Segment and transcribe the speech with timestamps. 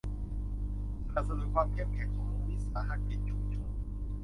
[1.13, 3.67] สนับสนุนความเข้มแข็งของวิสาหกิจชุมชน